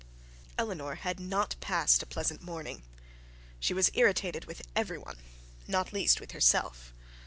Eleanor 0.57 0.95
had 0.95 1.19
not 1.19 1.55
passed 1.59 2.01
a 2.01 2.07
pleasant 2.07 2.41
morning. 2.41 2.81
She 3.59 3.71
was 3.71 3.91
irritated 3.93 4.45
with 4.45 4.63
every 4.75 4.97
one, 4.97 5.19
and 5.19 5.69
not 5.69 5.93
least 5.93 6.19
with 6.19 6.31
herself. 6.31 6.91